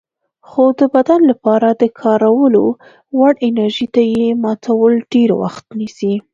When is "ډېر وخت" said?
5.13-5.65